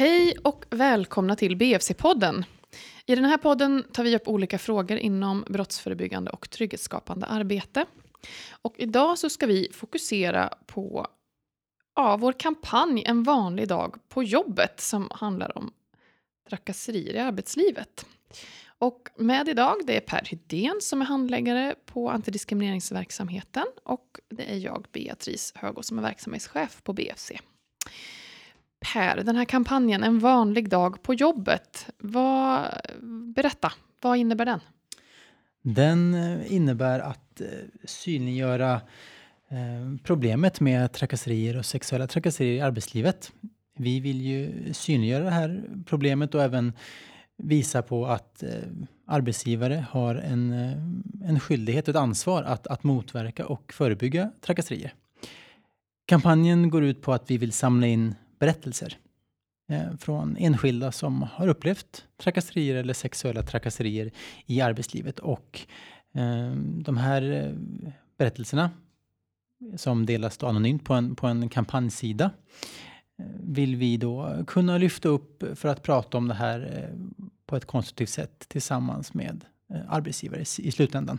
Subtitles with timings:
[0.00, 2.44] Hej och välkomna till BFC-podden.
[3.06, 7.86] I den här podden tar vi upp olika frågor inom brottsförebyggande och trygghetsskapande arbete.
[8.62, 11.06] Och idag så ska vi fokusera på
[11.96, 15.72] ja, vår kampanj En vanlig dag på jobbet som handlar om
[16.48, 18.06] trakasserier i arbetslivet.
[18.78, 24.56] Och med idag det är Per Hydén som är handläggare på antidiskrimineringsverksamheten och det är
[24.56, 27.32] jag, Beatrice Högå, som är verksamhetschef på BFC.
[28.80, 32.64] Per, den här kampanjen En vanlig dag på jobbet, vad,
[33.34, 34.60] berätta, vad innebär den?
[35.62, 37.46] Den eh, innebär att eh,
[37.84, 38.74] synliggöra
[39.48, 43.32] eh, problemet med trakasserier och sexuella trakasserier i arbetslivet.
[43.76, 46.72] Vi vill ju synliggöra det här problemet och även
[47.36, 48.44] visa på att
[49.06, 50.52] arbetsgivare har en,
[51.24, 54.94] en skyldighet och ett ansvar att, att motverka och förebygga trakasserier.
[56.06, 58.98] Kampanjen går ut på att vi vill samla in berättelser
[59.68, 64.10] eh, från enskilda som har upplevt trakasserier eller sexuella trakasserier
[64.46, 65.18] i arbetslivet.
[65.18, 65.60] Och
[66.12, 67.52] eh, de här eh,
[68.18, 68.70] berättelserna
[69.76, 72.30] som delas då anonymt på en, på en kampanjsida
[73.40, 76.90] vill vi då kunna lyfta upp för att prata om det här
[77.46, 79.44] på ett konstruktivt sätt tillsammans med
[79.88, 81.18] arbetsgivare i slutändan.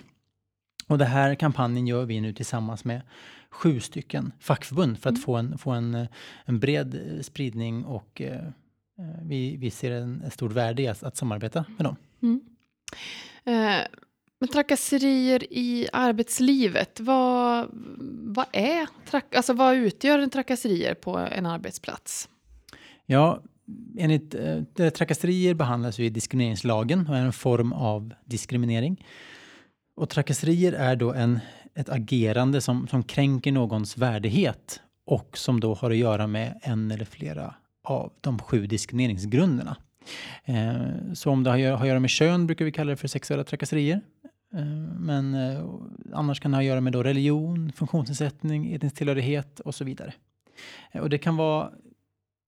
[0.92, 3.02] Och det här kampanjen gör vi nu tillsammans med
[3.50, 5.22] sju stycken fackförbund för att mm.
[5.22, 6.08] få, en, få en,
[6.46, 11.04] en bred spridning och eh, eh vi, vi ser en, en stort värde i att,
[11.04, 11.96] att samarbeta med dem.
[12.22, 12.42] Mm.
[13.44, 13.88] Eh,
[14.40, 17.68] men trakasserier i arbetslivet, vad,
[18.36, 18.88] vad, är,
[19.36, 22.30] alltså vad utgör en trakasserier på en arbetsplats?
[23.06, 23.42] Ja,
[23.98, 29.06] enligt eh, trakasserier behandlas ju i diskrimineringslagen och är en form av diskriminering.
[30.02, 31.40] Och trakasserier är då en,
[31.76, 36.92] ett agerande som, som kränker någons värdighet och som då har att göra med en
[36.92, 39.78] eller flera av de sju diskrimineringsgrunderna.
[40.46, 43.08] Eh, så om det har, har att göra med kön brukar vi kalla det för
[43.08, 44.02] sexuella trakasserier.
[44.54, 44.66] Eh,
[45.00, 45.66] men eh,
[46.14, 50.14] annars kan det ha att göra med då religion, funktionsnedsättning, etnisk tillhörighet och så vidare.
[50.92, 51.70] Eh, och det kan vara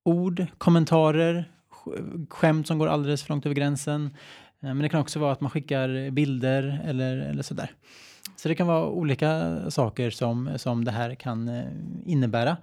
[0.05, 1.51] ord, kommentarer,
[2.29, 4.09] skämt som går alldeles för långt över gränsen,
[4.63, 7.71] men det kan också vara att man skickar bilder eller, eller sådär.
[8.35, 11.63] Så det kan vara olika saker som, som det här kan eh,
[12.05, 12.57] innebära.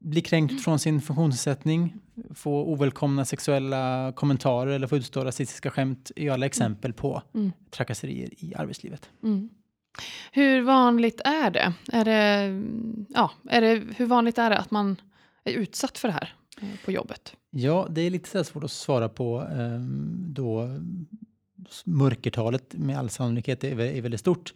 [0.00, 1.94] Bli kränkt från sin funktionsnedsättning,
[2.34, 7.52] få ovälkomna sexuella kommentarer eller få utstå rasistiska skämt är alla exempel på mm.
[7.70, 9.10] trakasserier i arbetslivet.
[9.22, 9.48] Mm.
[10.32, 11.72] Hur vanligt är det?
[11.92, 12.62] Är det,
[13.08, 13.82] ja, är det?
[13.96, 14.96] Hur vanligt är det att man
[15.44, 17.36] är utsatt för det här eh, på jobbet?
[17.54, 19.40] Ja, det är lite svårt att svara på.
[19.40, 20.68] Um, då
[21.84, 24.54] mörkertalet med all sannolikhet är, väldigt stort.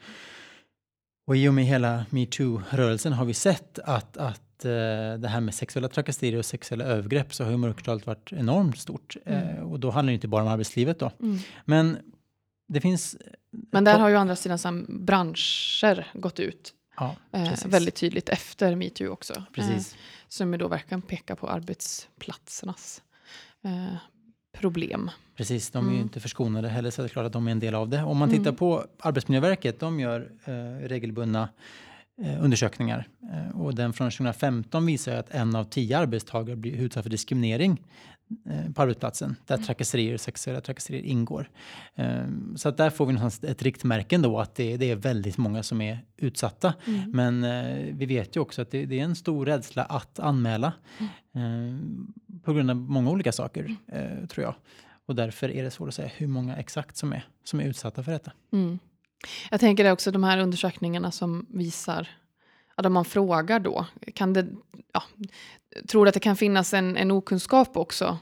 [1.26, 4.70] Och i och med hela metoo-rörelsen har vi sett att, att uh,
[5.18, 9.16] det här med sexuella trakasserier och sexuella övergrepp så har ju mörkertalet varit enormt stort.
[9.26, 9.56] Mm.
[9.56, 11.10] Uh, och då handlar det inte bara om arbetslivet då.
[11.20, 11.38] Mm.
[11.64, 11.98] Men
[12.68, 13.16] det finns...
[13.50, 19.08] Men där har ju andra sidan branscher gått ut Ja, eh, väldigt tydligt efter metoo
[19.08, 19.44] också.
[19.52, 19.92] Precis.
[19.92, 19.98] Eh,
[20.28, 23.02] som då verkligen pekar på arbetsplatsernas
[23.64, 23.96] eh,
[24.58, 25.10] problem.
[25.36, 25.94] Precis, de är mm.
[25.94, 28.02] ju inte förskonade heller så det är klart att de är en del av det.
[28.02, 28.56] Om man tittar mm.
[28.56, 31.48] på Arbetsmiljöverket, de gör eh, regelbundna eh,
[32.18, 37.10] undersökningar eh, och den från 2015 visar att en av tio arbetstagare blir utsatt för
[37.10, 37.82] diskriminering
[38.50, 39.66] Eh, på arbetsplatsen där mm.
[39.66, 41.50] trakasserier och sexuella trakasserier ingår.
[42.56, 45.62] Så att där får vi någonstans ett riktmärke då att det, det, är väldigt många
[45.62, 46.74] som är utsatta.
[46.86, 47.10] Mm.
[47.10, 47.42] Men
[47.98, 50.72] vi vet ju också att det, det, är en stor rädsla att anmäla
[51.32, 52.12] mm.
[52.42, 54.54] på grund av många olika saker uh, tror jag.
[55.06, 58.02] Och därför är det svårt att säga hur många exakt som är, som är utsatta
[58.02, 58.32] för detta.
[58.52, 58.78] Mm.
[59.50, 62.08] Jag tänker det också de här undersökningarna som visar
[62.76, 64.46] ja, där man frågar då, kan det,
[64.92, 65.02] ja,
[65.88, 68.18] tror du att det kan finnas en, en okunskap också?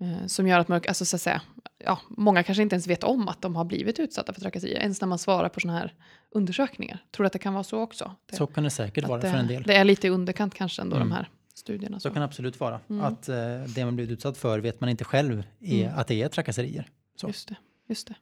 [0.00, 1.42] Eh, som gör att man, alltså så att säga,
[1.78, 5.00] ja, många kanske inte ens vet om att de har blivit utsatta för trakasserier, ens
[5.00, 5.94] när man svarar på sådana här
[6.30, 7.04] undersökningar.
[7.10, 8.14] Tror du att det kan vara så också?
[8.26, 9.62] Det, så kan det säkert vara det, för en del.
[9.62, 11.08] Det är lite i underkant kanske ändå, mm.
[11.08, 12.00] de här studierna.
[12.00, 12.80] Så, så kan det absolut vara.
[12.90, 13.04] Mm.
[13.04, 13.36] Att eh,
[13.74, 15.98] det man blivit utsatt för vet man inte själv är, mm.
[15.98, 16.88] att det är trakasserier.
[17.16, 17.26] Så.
[17.26, 17.56] Just det.
[17.88, 18.14] Just det.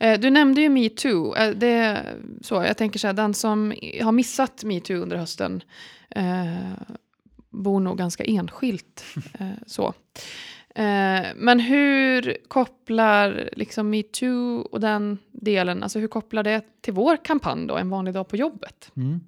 [0.00, 1.34] Eh, du nämnde ju metoo.
[1.34, 2.02] Eh, det,
[2.40, 5.62] så, jag tänker så här, den som har missat metoo under hösten
[6.10, 6.72] eh,
[7.50, 9.04] bor nog ganska enskilt.
[9.38, 9.94] Eh, så.
[10.74, 17.16] Eh, men hur kopplar liksom metoo och den delen, alltså hur kopplar det till vår
[17.24, 18.90] kampanj då, en vanlig dag på jobbet?
[18.96, 19.20] Mm.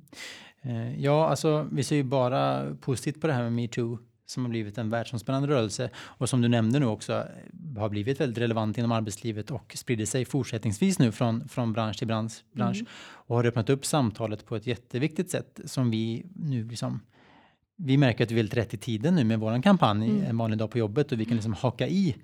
[0.62, 4.50] Eh, ja, alltså vi ser ju bara positivt på det här med metoo som har
[4.50, 8.78] blivit en världsomspännande rörelse och som du nämnde nu också eh, har blivit väldigt relevant
[8.78, 12.86] inom arbetslivet och sprider sig fortsättningsvis nu från, från bransch till bransch, bransch mm.
[12.96, 17.00] och har öppnat upp samtalet på ett jätteviktigt sätt som vi nu liksom
[17.76, 20.24] vi märker att vi är väldigt rätt i tiden nu med vår kampanj Mm.
[20.24, 22.16] en vanlig dag på jobbet och vi kan liksom haka i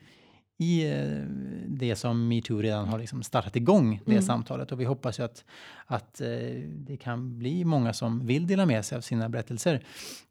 [0.61, 1.23] i eh,
[1.67, 4.23] det som metoo redan har liksom startat igång det Mm.
[4.23, 5.45] samtalet och vi hoppas ju att,
[5.87, 6.29] att eh,
[6.67, 9.85] det kan bli många som vill dela med sig av sina berättelser.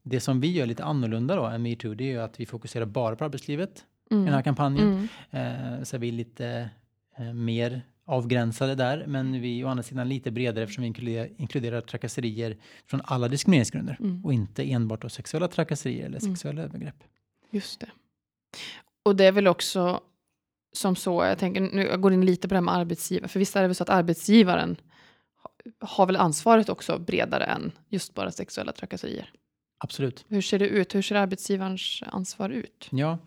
[0.03, 2.85] Det som vi gör lite annorlunda då än metoo det är ju att vi fokuserar
[2.85, 5.07] bara på arbetslivet i den här kampanjen.
[5.31, 5.77] Mm.
[5.77, 6.69] Eh, så vi är lite
[7.33, 11.81] mer avgränsade där, men vi är å andra sidan lite bredare eftersom vi inkluderar, inkluderar
[11.81, 14.25] trakasserier från alla diskrimineringsgrunder Mm.
[14.25, 16.35] och inte enbart då sexuella trakasserier eller Mm.
[16.35, 17.03] sexuella övergrepp.
[17.51, 17.89] Just det.
[19.03, 20.01] Och det är väl också
[20.71, 23.39] som så, jag tänker nu jag går in lite på det här med arbetsgivare, för
[23.39, 24.77] visst är det väl så att arbetsgivaren
[25.43, 29.31] ha- har väl ansvaret också bredare än just bara sexuella trakasserier.
[29.77, 30.25] Absolut.
[30.27, 30.95] Hur ser det ut?
[30.95, 32.87] Hur ser arbetsgivarens ansvar ut?
[32.91, 33.17] Ja.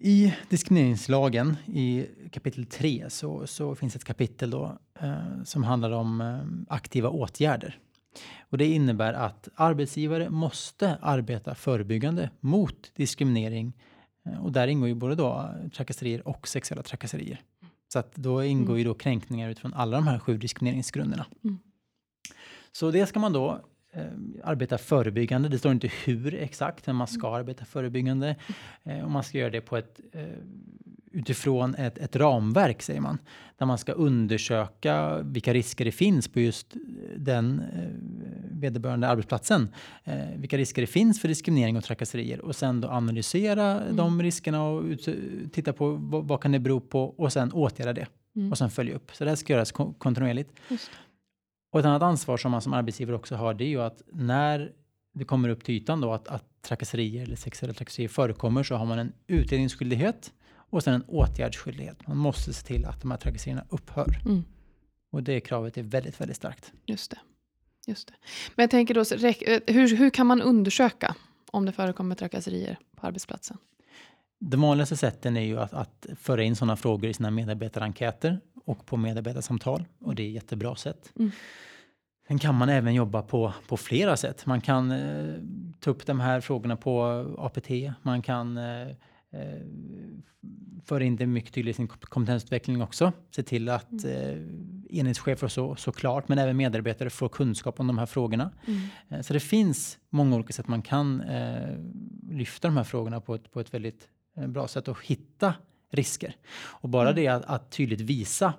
[0.00, 6.20] I diskrimineringslagen i kapitel 3 så, så finns ett kapitel då, eh, som handlar om
[6.20, 7.78] eh, aktiva åtgärder.
[8.50, 13.72] Och det innebär att arbetsgivare måste arbeta förebyggande mot diskriminering.
[14.26, 17.40] Eh, och där ingår ju både då trakasserier och sexuella trakasserier.
[17.92, 21.26] Så att då ingår ju då kränkningar utifrån alla de här sju diskrimineringsgrunderna.
[21.44, 21.58] Mm.
[22.72, 23.60] Så det ska man då
[23.92, 24.04] eh,
[24.44, 25.48] arbeta förebyggande.
[25.48, 28.36] Det står inte hur exakt, men man ska arbeta förebyggande.
[28.82, 30.24] Eh, och man ska göra det på ett, eh,
[31.14, 33.18] utifrån ett, ett ramverk, säger man.
[33.58, 36.74] Där man ska undersöka vilka risker det finns på just
[37.16, 39.68] den eh, vederbörande arbetsplatsen.
[40.04, 42.40] Eh, vilka risker det finns för diskriminering och trakasserier.
[42.40, 45.08] Och sen då analysera de riskerna och ut,
[45.52, 48.06] titta på vad, vad kan det bero på och sen åtgärda det.
[48.36, 48.50] Mm.
[48.50, 49.10] Och sen följa upp.
[49.14, 50.50] Så det här ska göras kon- kontinuerligt.
[51.72, 54.72] Och ett annat ansvar som man som arbetsgivare också har, det är ju att när
[55.14, 58.86] det kommer upp till ytan då att, att trakasserier eller sexuella trakasserier förekommer så har
[58.86, 60.32] man en utredningsskyldighet
[60.74, 62.06] och sen en åtgärdsskyldighet.
[62.06, 64.20] Man måste se till att de här trakasserierna upphör.
[64.24, 64.44] Mm.
[65.12, 66.72] Och det kravet är väldigt, väldigt starkt.
[66.86, 67.18] Just det.
[67.86, 68.14] Just det.
[68.54, 71.14] Men jag tänker då, eh, hur, hur kan man undersöka
[71.50, 73.56] om det förekommer trakasserier på arbetsplatsen?
[74.38, 78.86] De vanligaste sätten är ju att, att föra in sådana frågor i sina medarbetarenkäter och
[78.86, 81.12] på medarbetarsamtal och det är ett jättebra sätt.
[81.18, 81.30] Mm.
[82.28, 84.46] Sen kan man även jobba på, på flera sätt.
[84.46, 85.34] Man kan eh,
[85.80, 87.02] ta upp de här frågorna på
[87.38, 87.70] APT.
[88.02, 88.88] Man kan eh,
[89.34, 89.60] eh,
[90.84, 93.12] föra in det mycket tydligt i sin kom- kompetensutveckling också.
[93.30, 94.38] Se till att eh,
[94.90, 98.50] enhetschefer och så såklart, men även medarbetare får kunskap om de här frågorna.
[98.66, 98.80] Mm.
[99.08, 101.76] Eh, Så det finns många olika sätt man kan eh,
[102.30, 105.54] lyfta de här frågorna på ett, på ett väldigt eh, bra sätt och hitta
[105.92, 106.36] risker.
[106.56, 107.16] Och bara Mm.
[107.22, 108.54] det att, att tydligt visa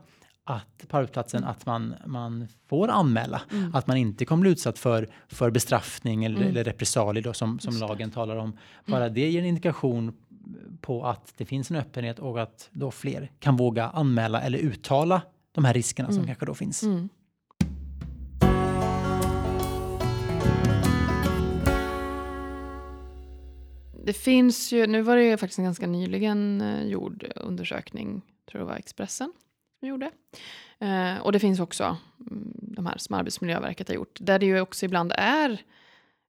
[0.47, 3.75] att på arbetsplatsen att man, man får anmäla, Mm.
[3.75, 6.49] att man inte kommer bli utsatt för, för bestraffning eller, Mm.
[6.49, 7.87] eller repressalier som, som Just det.
[7.87, 8.57] lagen talar om.
[8.85, 10.13] Bara det ger en indikation
[10.81, 15.21] på att det finns en öppenhet och att då fler kan våga anmäla eller uttala
[15.51, 16.25] de här riskerna som Mm.
[16.27, 16.83] kanske då finns.
[16.83, 17.09] Mm.
[24.05, 28.21] Det finns ju, nu var det ju faktiskt en ganska nyligen eh, gjord undersökning,
[28.51, 29.33] tror jag var Expressen
[29.79, 30.11] som gjorde.
[30.79, 34.59] Eh, och det finns också mm, de här som Arbetsmiljöverket har gjort, där det ju
[34.61, 35.61] också ibland är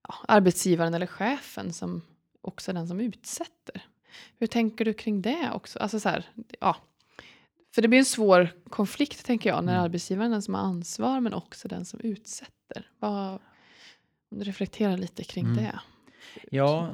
[0.08, 2.02] ja, arbetsgivaren eller chefen som
[2.40, 3.84] också är den som utsätter.
[4.38, 5.78] Hur tänker du kring det också?
[5.78, 6.26] Alltså så här,
[6.60, 6.76] ja.
[7.74, 9.84] För det blir en svår konflikt, tänker jag, när Mm.
[9.84, 12.90] arbetsgivaren är den som har ansvar, men också den som utsätter.
[12.98, 13.32] Vad,
[14.30, 15.56] om du reflekterar lite kring Mm.
[15.56, 15.80] det.
[16.50, 16.90] Ja,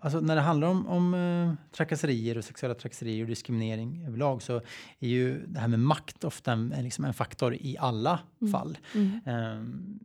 [0.00, 4.56] alltså när det handlar om, om eh, trakasserier och sexuella trakasserier och diskriminering överlag så
[4.98, 8.52] är ju det här med makt ofta en, liksom en faktor i alla Mm.
[8.52, 8.78] fall.
[9.24, 9.98] Ehm,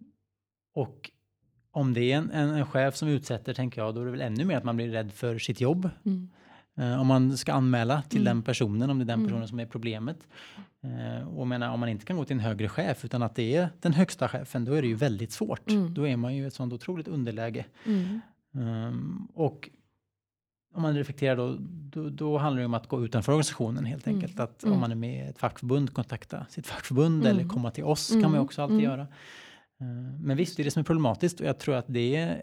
[0.76, 1.12] och
[1.76, 4.22] om det är en, en, en chef som utsätter, tänker jag, då är det väl
[4.22, 5.90] ännu mer att man blir rädd för sitt jobb.
[6.06, 6.30] Mm.
[6.78, 8.36] Eh, om man ska anmäla till Mm.
[8.36, 9.28] den personen, om det är den Mm.
[9.28, 10.18] personen som är problemet.
[10.84, 13.56] Eh, och menar, om man inte kan gå till en högre chef, utan att det
[13.56, 15.72] är den högsta chefen, då är det ju väldigt svårt.
[15.72, 15.94] Mm.
[15.94, 17.66] Då är man ju i ett sånt otroligt underläge.
[17.86, 18.22] Mm.
[18.56, 19.70] Ehm, och
[20.74, 21.56] om man reflekterar då,
[21.94, 24.18] då, då handlar det om att gå utanför organisationen helt Mm.
[24.20, 24.40] enkelt.
[24.40, 24.74] Att Mm.
[24.74, 27.38] om man är med i ett fackförbund, kontakta sitt fackförbund Mm.
[27.40, 28.36] eller komma till oss kan man Mm.
[28.36, 28.92] ju också alltid Mm.
[28.92, 29.08] göra.
[29.82, 32.42] Ehm, men visst, det är det som är problematiskt och jag tror att det är,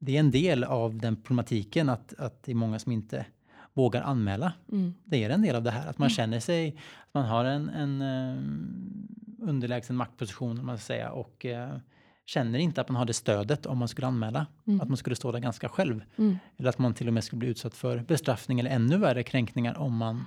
[0.00, 3.26] det är en del av den problematiken att, att det är många som inte
[3.74, 4.52] vågar anmäla.
[4.72, 4.94] Mm.
[5.04, 6.14] Det är en del av det här, att man Mm.
[6.14, 9.08] känner sig, att man har en, en um,
[9.40, 11.78] underlägsen maktposition, om man ska säga, och eh,
[12.26, 14.46] känner inte att man har det stödet om man skulle anmäla.
[14.66, 14.80] Mm.
[14.80, 16.04] Att man skulle stå där ganska själv.
[16.16, 16.36] Mm.
[16.56, 19.78] Eller att man till och med skulle bli utsatt för bestraffning eller ännu värre kränkningar
[19.78, 20.22] om man eh,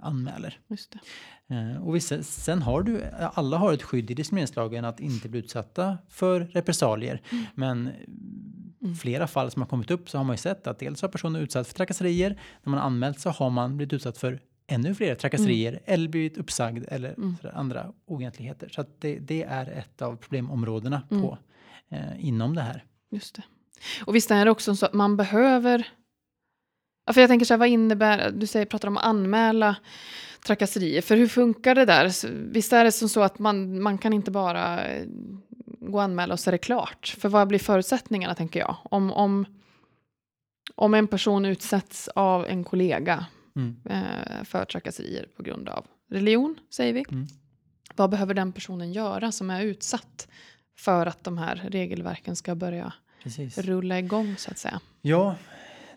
[0.00, 0.58] anmäler.
[0.68, 0.90] Just
[1.48, 1.54] det.
[1.54, 3.02] Eh, och vissa, sen har du,
[3.34, 7.20] alla har ett skydd i diskrimineringslagen att inte bli utsatta för repressalier.
[7.32, 7.44] Mm.
[7.54, 7.90] Men
[8.82, 8.96] Mm.
[8.96, 11.40] flera fall som har kommit upp så har man ju sett att dels har personer
[11.40, 12.30] utsatts för trakasserier.
[12.62, 16.36] När man har anmält så har man blivit utsatt för ännu fler trakasserier eller blivit
[16.38, 17.36] uppsagd eller Mm.
[17.54, 18.68] andra oegentligheter.
[18.68, 21.22] Så att det, det är ett av problemområdena Mm.
[21.22, 21.38] på,
[21.88, 22.84] eh, inom det här.
[23.10, 23.42] Just det.
[24.06, 25.86] Och visst är det också så att man behöver...
[27.06, 28.30] Ja, för jag tänker så här, vad innebär...
[28.30, 29.76] Du säger, pratar om att anmäla
[30.46, 31.02] trakasserier.
[31.02, 32.12] För hur funkar det där?
[32.52, 35.04] Visst är det som så att man, man kan inte bara eh,
[35.80, 37.14] gå och anmäla och så är det klart?
[37.18, 38.76] För vad blir förutsättningarna, tänker jag?
[38.82, 39.46] Om, om,
[40.74, 43.76] om en person utsätts av en kollega Mm.
[43.90, 47.04] eh, för trakasserier på grund av religion, säger vi.
[47.10, 47.26] Mm.
[47.96, 50.28] Vad behöver den personen göra som är utsatt
[50.78, 52.92] för att de här regelverken ska börja
[53.22, 53.58] Precis.
[53.58, 54.80] rulla igång, så att säga?
[55.02, 55.36] Ja,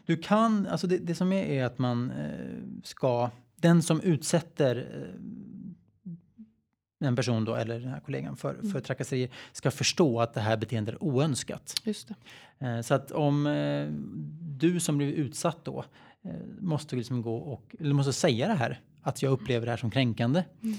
[0.08, 4.76] du kan, alltså det, det som är är att man eh, ska, den som utsätter
[4.76, 8.72] eh, en person då, eller den här kollegan för, Mm.
[8.72, 11.74] för trakasserier ska förstå att det här beteendet är oönskat.
[11.84, 12.16] Just det.
[12.68, 13.44] Eh, så att om
[14.42, 15.86] du som blir utsatt då
[16.60, 19.92] måste liksom gå och, eller måste säga det här, att jag upplever det här som
[19.92, 20.44] kränkande.
[20.64, 20.78] Mm.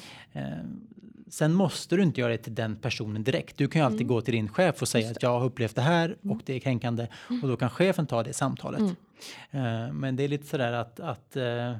[1.30, 3.56] Sen måste du inte göra det till den personen direkt.
[3.56, 4.08] Du kan ju alltid Mm.
[4.08, 6.36] gå till din chef och säga att jag har upplevt det här Mm.
[6.36, 7.06] och det är kränkande
[7.42, 8.80] och då kan chefen ta det samtalet.
[8.80, 9.86] Mm.
[9.86, 11.74] Eh, men det är lite sådär att, att eh,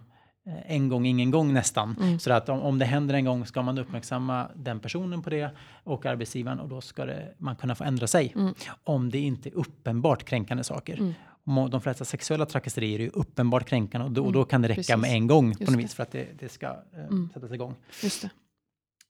[0.67, 1.97] en gång ingen gång nästan.
[2.01, 2.19] Mm.
[2.19, 5.51] Så att om, om det händer en gång ska man uppmärksamma den personen på det
[5.85, 8.33] och arbetsgivaren och då ska det, man kunna få ändra sig.
[8.37, 8.55] Mm.
[8.85, 10.99] Om det inte är uppenbart kränkande saker.
[10.99, 11.15] Mm.
[11.71, 14.69] De flesta sexuella trakasserier är ju uppenbart kränkande och då, och Mm, då kan det
[14.69, 14.97] räcka precis.
[14.97, 15.83] med en gång på Just något det.
[15.83, 16.75] vis för att det, det ska eh,
[17.05, 17.29] Mm.
[17.35, 17.75] sättas igång.
[18.03, 18.31] Just det.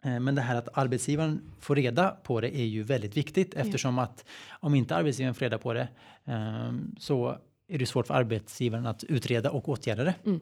[0.05, 3.99] Eh, Men det här att arbetsgivaren får reda på det är ju väldigt viktigt eftersom
[3.99, 4.25] att
[4.61, 5.89] om inte arbetsgivaren får reda på det
[6.25, 7.39] ehm, så
[7.69, 10.15] är det svårt för arbetsgivaren att utreda och åtgärda det.
[10.27, 10.41] Mm.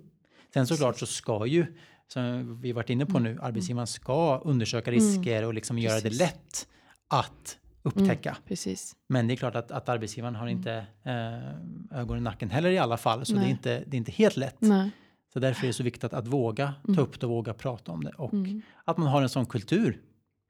[0.54, 1.66] Sen såklart så ska ju,
[2.08, 6.68] som vi varit inne på nu, arbetsgivaren ska undersöka risker och liksom göra det lätt
[7.08, 8.36] att upptäcka.
[8.48, 8.96] Precis.
[9.08, 12.78] Men det är klart att, att arbetsgivaren har inte eh, ögon i nacken heller i
[12.78, 14.56] alla fall, så det är, inte, det är inte helt lätt.
[14.58, 14.90] Nej.
[15.36, 17.92] Så därför är det så viktigt att, att våga ta upp det och våga prata
[17.92, 18.62] om det och Mm.
[18.84, 20.00] att man har en sån kultur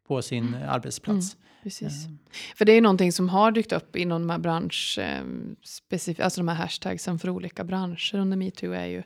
[0.09, 1.37] på sin eh, arbetsplats.
[1.63, 2.07] Precis.
[2.07, 2.13] Eh,
[2.57, 5.23] För det är någonting som har dykt upp inom de här bransch, eh,
[5.91, 9.03] specif- alltså de här hashtagsen för olika branscher under metoo är ju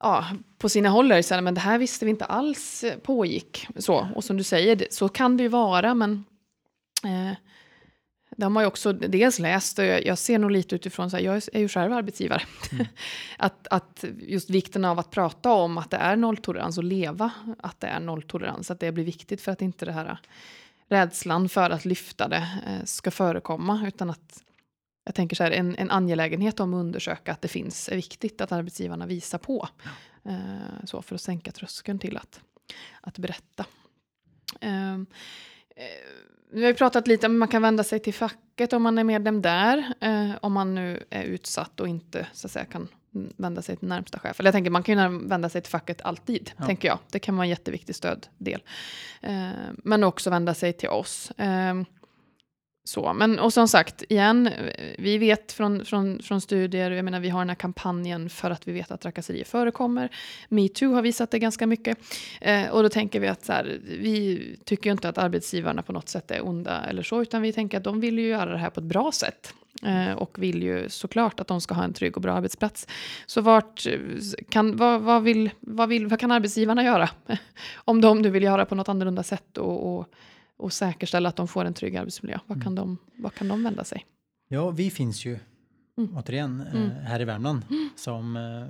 [0.00, 0.26] Ja,
[0.58, 3.66] på sina håll är det så här, men det här visste vi inte alls pågick.
[3.76, 6.24] Så, och som du säger, så kan det ju vara, men
[7.04, 7.36] eh,
[8.36, 11.24] det har man ju också dels läst och jag, ser nog lite utifrån, så här,
[11.24, 12.42] jag är ju själv arbetsgivare,
[13.38, 17.80] att, att just vikten av att prata om att det är nolltolerans och leva att
[17.80, 20.18] det är nolltolerans, att det blir viktigt för att inte det här
[20.88, 24.42] rädslan för att lyfta det eh, ska förekomma, utan att
[25.04, 28.40] jag tänker så här, en, en angelägenhet om att undersöka att det finns är viktigt
[28.40, 29.68] att arbetsgivarna visar på.
[30.24, 32.40] Eh, så för att sänka tröskeln till att,
[33.00, 33.64] att berätta.
[34.60, 34.98] Eh,
[36.52, 39.04] vi har ju pratat lite om man kan vända sig till facket om man är
[39.04, 39.92] medlem där.
[40.00, 42.88] Eh, om man nu är utsatt och inte så att säga, kan
[43.36, 44.40] vända sig till närmsta chef.
[44.40, 46.66] Eller jag tänker man kan ju vända sig till facket alltid, Ja.
[46.66, 46.98] tänker jag.
[47.10, 48.62] Det kan vara en jätteviktig stöddel.
[49.20, 51.32] Eh, men också vända sig till oss.
[52.88, 57.20] Så, men och som sagt, igen, eh, vi vet från, från, från studier, jag menar
[57.20, 60.10] vi har den här kampanjen för att vi vet att trakasserier förekommer.
[60.48, 61.98] Metoo har visat det ganska mycket.
[62.40, 65.92] Eh, och då tänker vi att så här, vi tycker ju inte att arbetsgivarna på
[65.92, 68.58] något sätt är onda eller så, utan vi tänker att de vill ju göra det
[68.58, 69.54] här på ett bra sätt.
[69.82, 72.86] Eh, och vill ju såklart att de ska ha en trygg och bra arbetsplats.
[73.26, 73.98] Så vart eh,
[74.48, 77.08] kan, vad, vad, vill, vad, vill, vad kan arbetsgivarna göra?
[77.74, 80.06] Om de nu vill göra på något annorlunda sätt och, och,
[80.56, 82.38] och säkerställa att de får en trygg arbetsmiljö.
[82.46, 84.06] Vad kan, de, vad kan de vända sig?
[84.48, 85.38] Ja, vi finns ju
[85.98, 86.16] Mm.
[86.16, 86.90] återigen eh, Mm.
[86.90, 87.62] här i Värmland
[87.96, 88.66] som eh,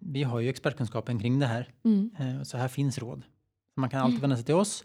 [0.00, 1.68] vi har ju expertkunskapen kring det här.
[1.84, 2.10] Mm.
[2.18, 3.22] Eh, så här finns råd.
[3.76, 4.84] Man kan alltid vända sig till oss.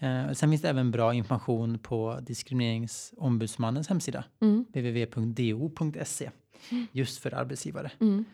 [0.00, 0.34] Mm.
[0.34, 4.64] Sen finns det även bra information på Diskrimineringsombudsmannens hemsida Mm.
[4.72, 6.30] www.do.se
[6.92, 7.90] just för arbetsgivare.
[8.00, 8.24] Mm.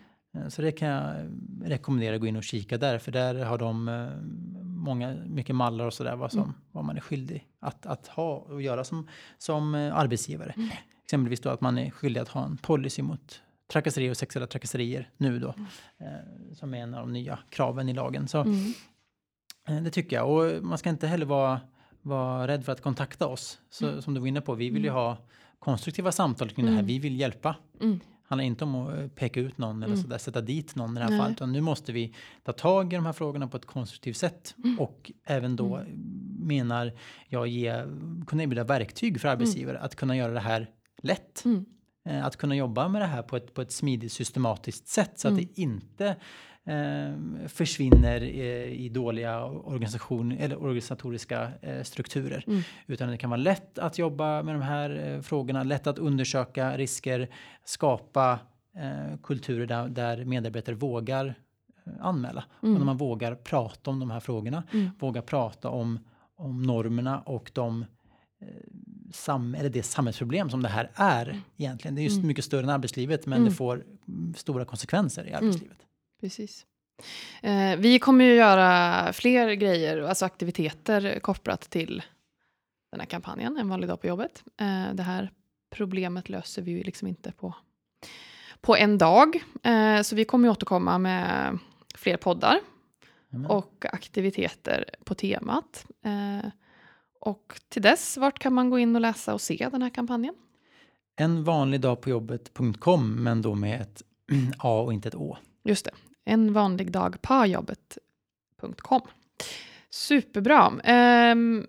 [0.49, 1.15] Så det kan jag
[1.65, 3.89] rekommendera att gå in och kika där, för där har de
[4.83, 6.55] många, mycket mallar och sådär vad, som, Mm.
[6.71, 9.09] vad man är skyldig att, att ha och göra som,
[9.39, 10.53] som eh, arbetsgivare.
[10.57, 10.69] Mm.
[11.05, 15.11] Exempelvis då att man är skyldig att ha en policy mot trakasserier och sexuella trakasserier
[15.17, 15.67] nu då, Mm.
[15.99, 18.29] eh, som är en av de nya kraven i lagen.
[18.29, 18.73] Så Mm.
[19.69, 20.31] eh, det tycker jag.
[20.31, 21.61] Och man ska inte heller vara,
[22.03, 23.59] vara rädd för att kontakta oss.
[23.71, 24.03] Så, Mm.
[24.03, 25.01] Som du var inne på, vi vill ju Mm.
[25.03, 25.17] ha
[25.59, 26.83] konstruktiva samtal kring det här.
[26.83, 27.57] Vi vill hjälpa.
[28.33, 30.03] Handlar inte om att eh, peka ut någon eller Mm.
[30.03, 31.19] så där, sätta dit någon i det här Nej.
[31.19, 31.37] fallet.
[31.37, 34.55] Utan nu måste vi ta tag i de här frågorna på ett konstruktivt sätt.
[34.65, 34.81] Mm.
[34.81, 35.85] Och även då eh,
[36.39, 36.93] menar
[37.29, 37.83] jag ge,
[38.27, 40.71] kunna erbjuda verktyg för arbetsgivare att kunna göra det här
[41.03, 41.45] lätt.
[42.05, 42.19] Mm.
[42.19, 45.29] Eh, Att kunna jobba med det här på ett, på ett smidigt systematiskt sätt så
[45.29, 45.45] att Mm.
[45.55, 46.17] det inte
[46.65, 52.45] eh, försvinner eh, i dåliga organisation, eller organisatoriska eh, strukturer.
[52.47, 52.63] Mm.
[52.87, 56.77] Utan det kan vara lätt att jobba med de här eh, frågorna, lätt att undersöka
[56.77, 57.29] risker,
[57.65, 58.39] skapa
[58.77, 61.35] eh, kulturer där, där medarbetare vågar
[62.01, 62.45] anmäla.
[62.63, 62.75] Mm.
[62.75, 64.91] Och när man vågar prata om de här frågorna, Mm.
[64.99, 65.99] vågar prata om,
[66.37, 67.85] om normerna och de
[69.13, 71.41] sam, eller det samhällsproblem som det här är Mm.
[71.57, 71.95] egentligen.
[71.95, 72.27] Det är ju Mm.
[72.27, 73.49] mycket större än arbetslivet men Mm.
[73.51, 75.79] det får mm, stora konsekvenser i arbetslivet.
[76.21, 76.67] Precis.
[77.43, 82.03] Eh, vi kommer ju göra fler grejer, alltså aktiviteter kopplat till
[82.91, 84.43] den här kampanjen, En vanlig dag på jobbet.
[84.61, 85.31] Eh, det här
[85.71, 87.55] problemet löser vi ju liksom inte på,
[88.61, 89.43] på en dag.
[89.63, 91.59] Eh, så vi kommer ju återkomma med
[91.95, 92.61] fler poddar
[93.35, 93.47] Amen.
[93.51, 95.87] och aktiviteter på temat.
[96.05, 96.51] Eh,
[97.25, 100.35] och till dess, vart kan man gå in och läsa och se den här kampanjen?
[101.17, 104.03] En vanlig dag på jobbet.com men då med ett
[104.59, 105.39] A och inte ett Å.
[105.65, 105.91] Just det,
[106.25, 109.01] en vanlig dag på jobbet.com.
[109.91, 110.73] Superbra.
[110.85, 111.67] Ehm,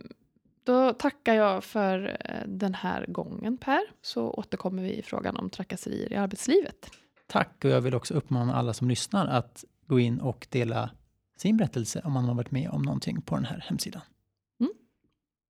[0.63, 5.49] då tackar jag för eh, den här gången Per, så återkommer vi i frågan om
[5.49, 6.91] trakasserier i arbetslivet.
[7.27, 10.89] Tack och jag vill också uppmana alla som lyssnar att gå in och dela
[11.37, 14.01] sin berättelse om man har varit med om någonting på den här hemsidan.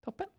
[0.04, 0.33] Toppen.